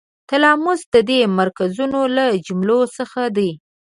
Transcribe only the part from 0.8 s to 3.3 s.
د دې مرکزونو له جملو څخه